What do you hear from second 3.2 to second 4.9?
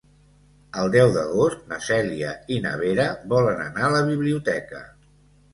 volen anar a la biblioteca.